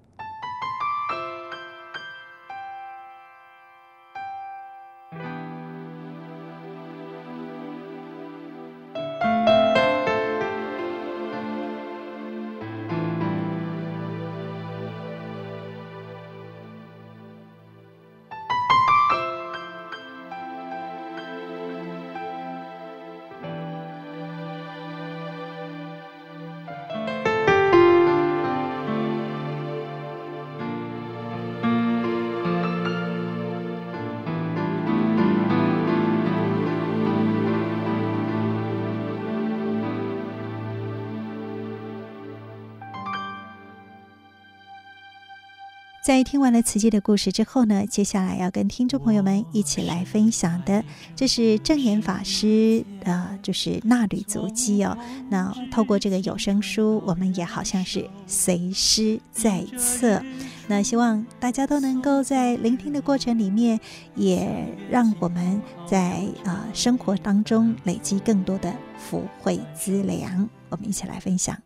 [46.06, 50.86] 在听完了慈济的故事之后呢，接下来要跟听众朋友们一起来分享的，
[51.16, 54.96] 这是正言法师呃，就是纳履足迹哦。
[55.32, 60.22] 那透过这个有声书，我们也好像是随师在侧。
[60.68, 63.80] 那希望大家都能够在聆听的过程里面，
[64.14, 64.48] 也
[64.92, 70.48] 让我们在呃生活当中累积更多的福慧资粮。
[70.70, 71.65] 我们一起来分享。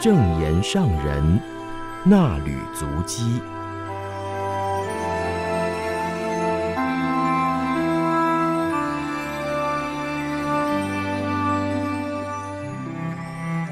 [0.00, 1.40] 正言上人
[2.04, 3.40] 那履足迹，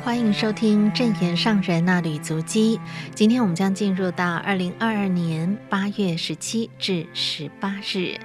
[0.02, 2.80] 欢迎收听正言上人衲履足迹。
[3.14, 8.18] 今天我们将进入到二零二二年八月十七至十八日，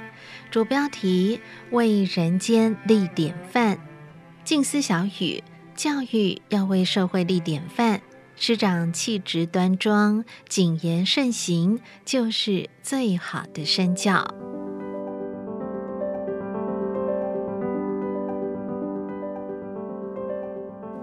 [0.50, 1.40] 主标题
[1.70, 3.78] 为人间立典范，
[4.44, 5.44] 静思小语。
[5.82, 8.02] 教育要为社会立典范，
[8.36, 14.28] 师长气质端庄、谨言慎行，就是最好的身教。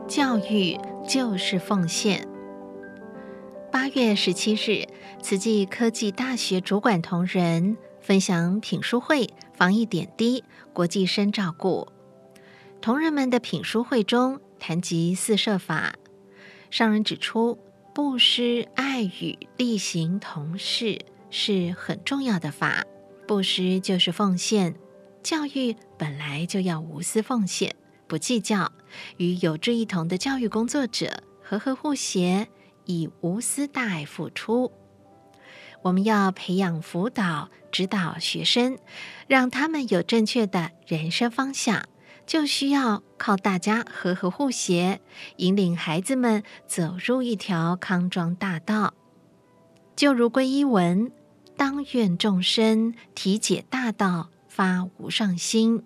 [0.07, 2.29] 教育就是奉献。
[3.73, 4.87] 八月十七日，
[5.21, 11.89] 慈济科技大学主管同仁分享品书会防疫点滴、国际生照顾。
[12.81, 15.95] 同仁们的品书会中，谈及四摄法，
[16.71, 17.59] 上人指出，
[17.95, 20.99] 布施、爱语、力行同事
[21.31, 22.85] 是很重要的法。
[23.27, 24.75] 布施就是奉献，
[25.23, 27.75] 教育本来就要无私奉献，
[28.07, 28.73] 不计较，
[29.17, 32.49] 与有志一同的教育工作者和和互协，
[32.87, 34.73] 以无私大爱付出。
[35.83, 38.79] 我们要培养、辅导、指导学生，
[39.27, 41.85] 让他们有正确的人生方向。
[42.29, 45.01] 就需要靠大家和和互协，
[45.39, 48.93] 引领孩子们走入一条康庄大道。
[49.97, 51.11] 就如皈依文，
[51.57, 55.83] 当愿众生体解大道，发无上心。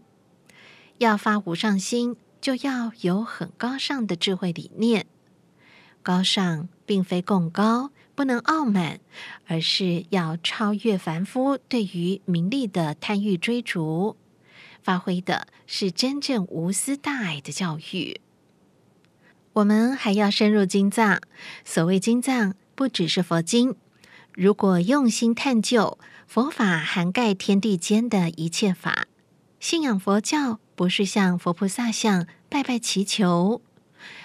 [0.99, 5.07] 要发无上心，就要有很高尚的智慧理念。
[6.03, 8.99] 高尚并非贡高，不能傲慢，
[9.47, 14.17] 而是要超越凡夫对于名利的贪欲追逐。
[14.83, 18.21] 发挥的是真正无私大爱的教育。
[19.55, 21.21] 我们还要深入经藏。
[21.65, 23.77] 所谓经藏，不只是佛经。
[24.33, 29.07] 如果用心探究，佛法涵盖天地间的一切法。
[29.61, 33.61] 信仰佛教，不是向佛菩萨像拜拜祈求，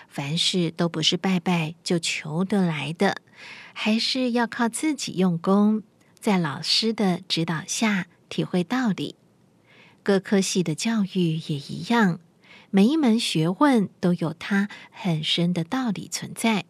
[0.08, 3.18] 凡事都不是拜拜就求得来的，
[3.74, 5.84] 还是要靠自己用功，
[6.20, 9.16] 在老师的指导下体会道理。
[10.08, 12.22] 各科系的教育也一样，
[12.72, 16.64] 每一门学问都有它很深的道理存在，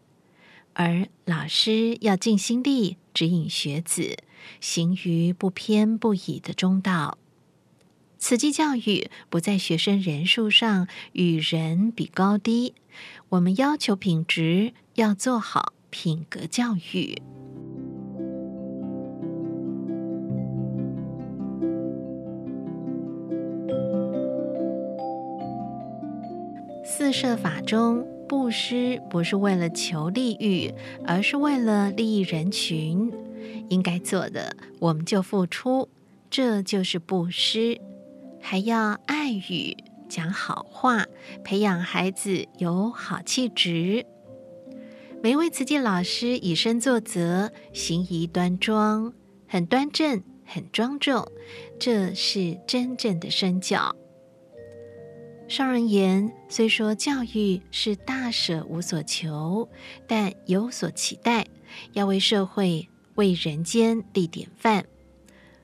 [0.73, 4.17] 而老师要尽心力指引学子，
[4.59, 7.19] 行于不偏不倚的中道。
[8.17, 12.73] 慈济教育不在学生人数上与人比高低，
[13.29, 17.21] 我们要求品质，要做好品格教育。
[27.07, 30.73] 四摄法中，布施不是为了求利益，
[31.05, 33.09] 而是为了利益人群。
[33.69, 35.87] 应该做的，我们就付出，
[36.29, 37.79] 这就是布施。
[38.41, 39.77] 还要爱语，
[40.09, 41.05] 讲好话，
[41.45, 44.05] 培养孩子有好气质。
[45.23, 49.13] 每位慈济老师以身作则，行仪端庄，
[49.47, 51.25] 很端正，很庄重，
[51.79, 53.95] 这是真正的身教。
[55.47, 59.69] 上人言：虽说教育是大舍无所求，
[60.05, 61.47] 但有所期待，
[61.93, 64.85] 要为社会、为人间立典范。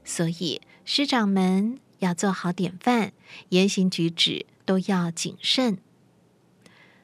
[0.06, 3.12] 所以师长们要做好典范，
[3.50, 5.78] 言行举止都要谨慎。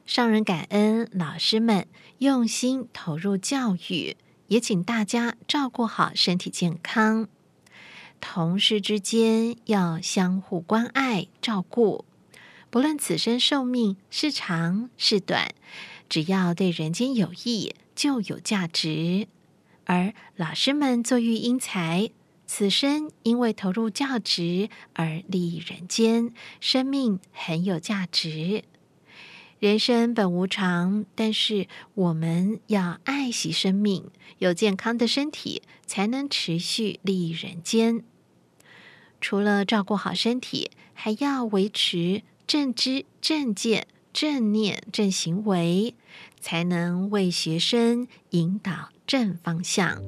[0.06, 1.86] 上人感恩老师们
[2.20, 4.16] 用心投入教育，
[4.48, 7.28] 也请大家照顾好身体健康。
[8.22, 12.06] 同事之间要相互关爱照顾，
[12.70, 15.56] 不论此生寿命是长是短，
[16.08, 19.28] 只要对人间有益，就有价值。
[19.86, 22.12] 而老师们作育英才，
[22.46, 28.64] 此生因为投入教职而利益人间，生命很有价值。
[29.58, 38.04] 人生本无常，但是我们要爱惜生命，有健康的身体，才能持续利益人间。
[39.20, 45.94] 除了照顾好身体，还要维持正知、正见、正念、正行为，
[46.40, 50.02] 才能为学生引导正方向。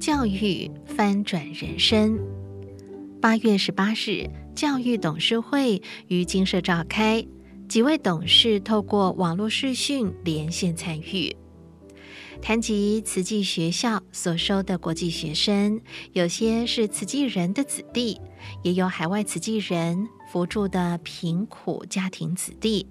[0.00, 2.18] 教育翻转人生。
[3.20, 7.24] 八月十八日，教育董事会于金社召开，
[7.70, 11.36] 几位董事透过网络视讯连线参与，
[12.42, 15.80] 谈及慈济学校所收的国际学生，
[16.12, 18.20] 有些是慈济人的子弟，
[18.64, 22.88] 也有海外慈济人扶助的贫苦家庭子弟。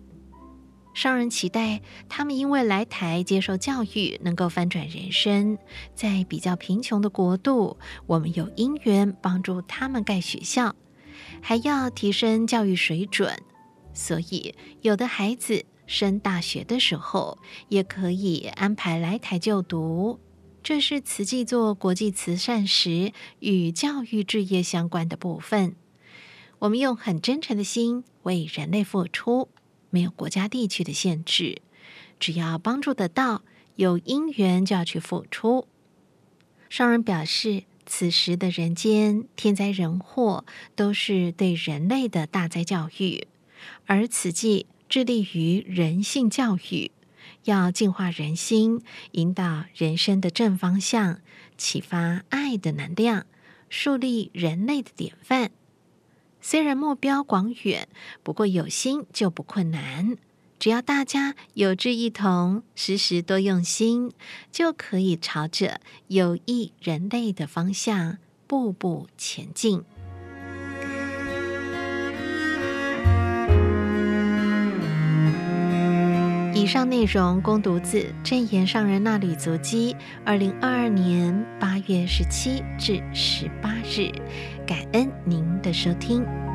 [0.93, 5.57] 商人期待他们因为来台接受教育，能够翻转人生。
[5.93, 7.75] 在比较贫穷的国度，
[8.07, 10.73] 我们有因缘帮助他们盖学校，
[11.41, 13.37] 还要提升教育水准。
[13.93, 17.37] 所以，有的孩子升大学的时候，
[17.67, 20.19] 也可以安排来台就读。
[20.61, 25.75] 这是慈济做国际慈善时与教育置业相关的部分。
[26.59, 29.49] 我们用很真诚的心为人类付出。
[29.89, 31.63] 没有国家地区的限制，
[32.19, 33.41] 只要帮助得到，
[33.75, 35.67] 有因缘就要去付出。
[36.69, 43.25] 商人表示，此时的人间天灾人祸都是对人类的大灾教育，
[43.85, 46.91] 而慈济致力于人性教育，
[47.43, 48.81] 要净化人心，
[49.11, 51.21] 引导人生的正方向，
[51.57, 53.25] 启发爱的能量，
[53.69, 55.51] 树立人类的典范。
[56.41, 57.87] 虽然目标广远，
[58.23, 60.17] 不过有心就不困难。
[60.57, 64.11] 只要大家有志一同，时时多用心，
[64.51, 69.83] 就可以朝着有益人类的方向步步前进。
[76.59, 79.95] 以上内容供读自正言上人那旅足迹，
[80.25, 84.11] 二零二二年八月十七至十八日。
[84.67, 86.48] 感恩您的收听。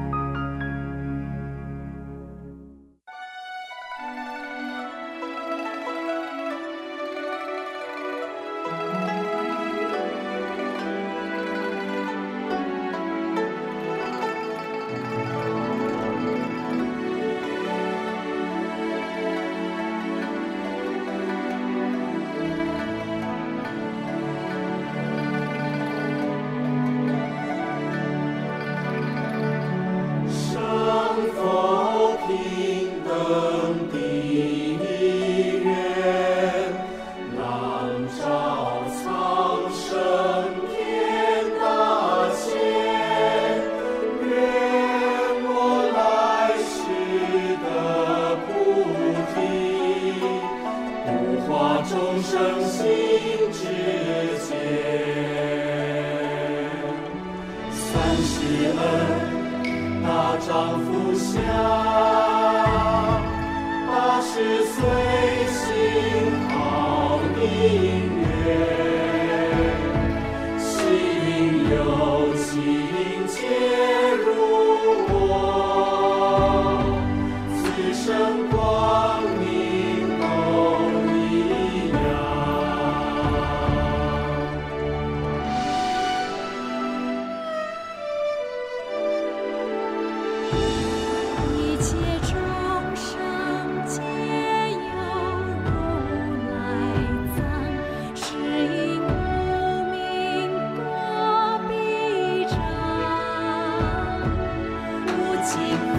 [105.55, 105.94] see.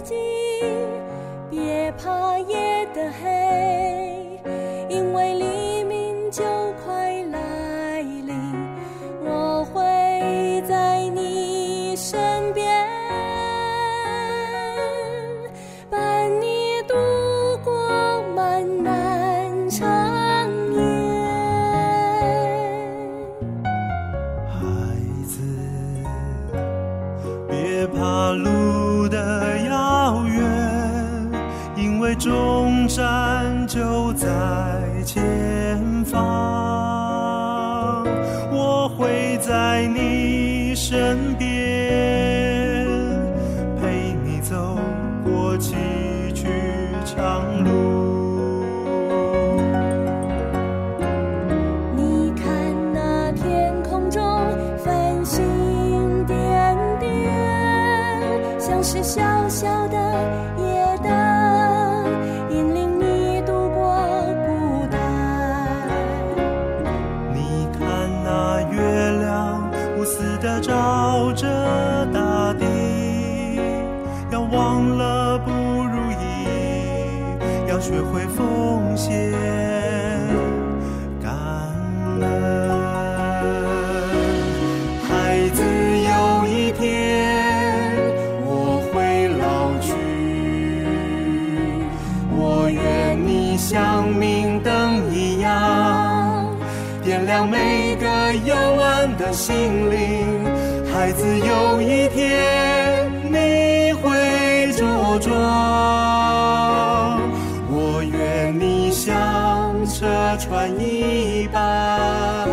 [0.00, 0.41] 记忆
[105.18, 105.32] 装。
[107.70, 110.06] 我愿你像车
[110.38, 112.48] 船一般，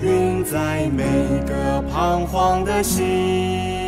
[0.00, 1.04] 运载每
[1.46, 3.79] 个彷徨的心。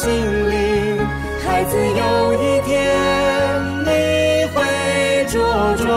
[0.00, 0.08] 心
[0.50, 0.96] 灵。
[1.44, 2.72] 孩子，有一天
[3.84, 3.90] 你
[4.54, 4.56] 会
[5.28, 5.36] 茁
[5.76, 5.88] 壮，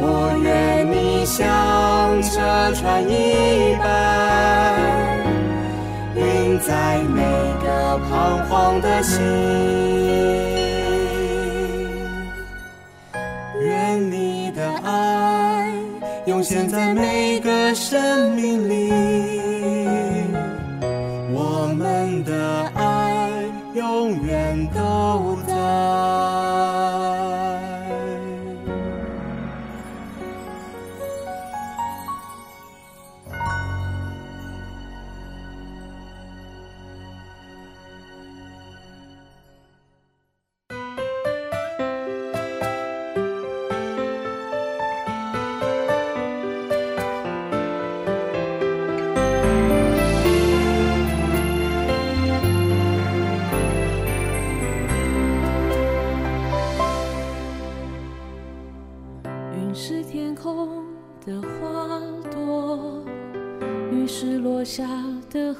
[0.00, 0.02] 我
[0.42, 0.46] 愿
[0.90, 1.38] 你像
[2.20, 2.28] 车
[2.74, 3.86] 船一般，
[6.16, 7.22] 运在每
[7.62, 7.66] 个
[8.08, 8.10] 彷
[8.48, 9.22] 徨的心。
[13.60, 15.70] 愿你的爱
[16.26, 17.27] 涌现在每。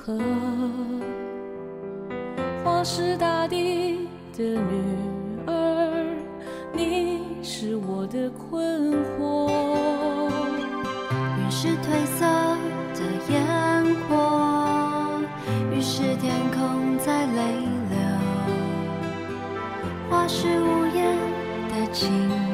[0.09, 0.17] 河，
[2.65, 4.83] 花是大地的女
[5.47, 6.17] 儿，
[6.73, 9.51] 你是我的困惑。
[11.37, 12.25] 雨是褪色
[12.95, 13.45] 的烟
[14.09, 15.21] 火，
[15.75, 17.43] 雨是天空在泪
[17.91, 17.99] 流，
[20.09, 21.19] 花是无言
[21.69, 22.48] 的情。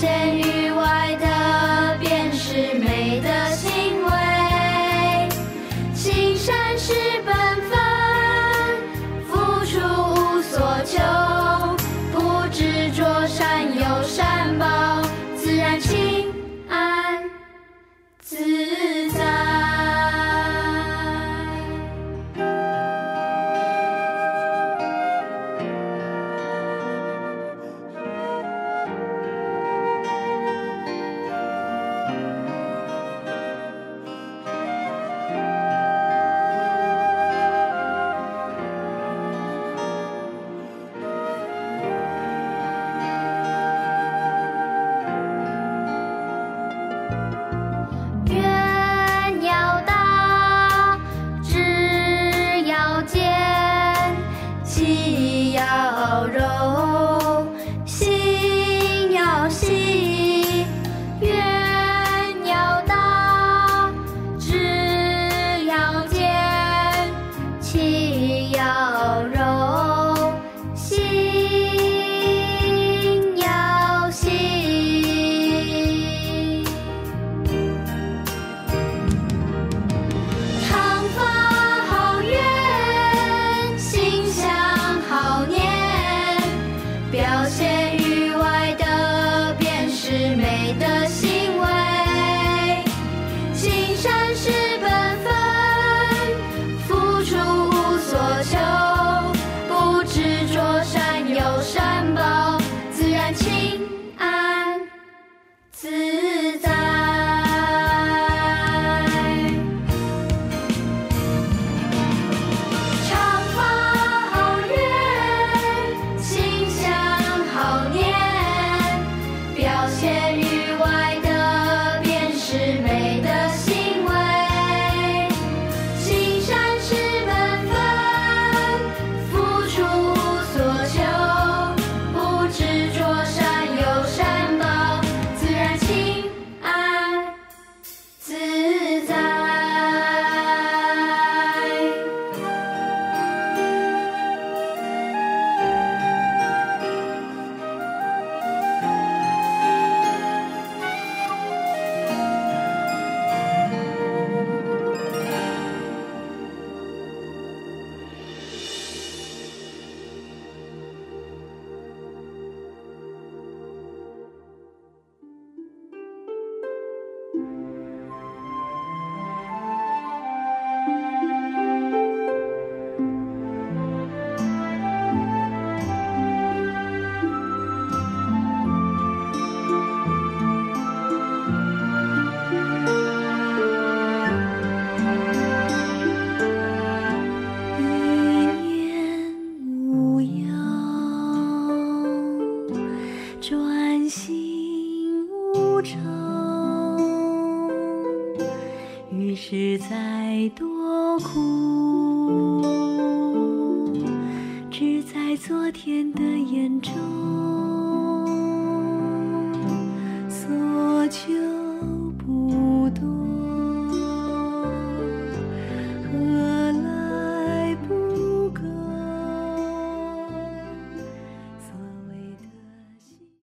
[0.00, 0.43] 神。